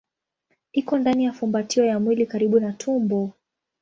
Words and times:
Iko 0.71 0.97
ndani 0.97 1.25
ya 1.25 1.33
fumbatio 1.33 1.85
ya 1.85 1.99
mwili 1.99 2.25
karibu 2.25 2.59
na 2.59 2.73
tumbo. 2.73 3.31